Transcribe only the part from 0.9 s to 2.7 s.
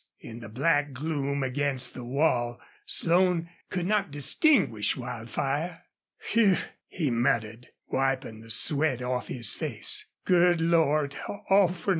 gloom against the wall